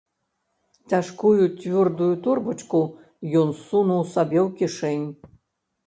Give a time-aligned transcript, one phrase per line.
[0.89, 2.81] Цяжкую, цвёрдую торбачку
[3.45, 5.07] ён сунуў сабе ў кішэнь.